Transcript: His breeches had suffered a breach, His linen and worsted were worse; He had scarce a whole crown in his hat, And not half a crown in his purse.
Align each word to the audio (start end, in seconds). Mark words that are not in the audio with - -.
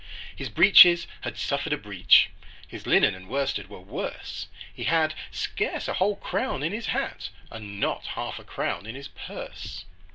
His 0.35 0.49
breeches 0.49 1.05
had 1.21 1.37
suffered 1.37 1.71
a 1.71 1.77
breach, 1.77 2.31
His 2.67 2.87
linen 2.87 3.13
and 3.13 3.29
worsted 3.29 3.69
were 3.69 3.79
worse; 3.81 4.47
He 4.73 4.85
had 4.85 5.13
scarce 5.29 5.87
a 5.87 5.93
whole 5.93 6.15
crown 6.15 6.63
in 6.63 6.71
his 6.73 6.87
hat, 6.87 7.29
And 7.51 7.79
not 7.79 8.07
half 8.17 8.39
a 8.39 8.43
crown 8.43 8.87
in 8.87 8.95
his 8.95 9.09
purse. 9.09 9.85